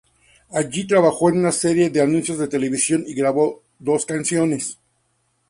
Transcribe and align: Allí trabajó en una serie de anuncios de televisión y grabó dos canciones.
Allí 0.49 0.87
trabajó 0.87 1.29
en 1.29 1.37
una 1.37 1.51
serie 1.51 1.91
de 1.91 2.01
anuncios 2.01 2.39
de 2.39 2.47
televisión 2.47 3.03
y 3.05 3.13
grabó 3.13 3.61
dos 3.77 4.07
canciones. 4.07 4.79